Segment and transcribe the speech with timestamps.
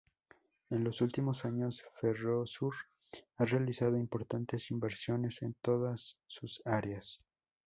[0.71, 2.73] En los últimos años, "Ferrosur"
[3.37, 7.21] ha realizado importantes inversiones en todas sus áreas.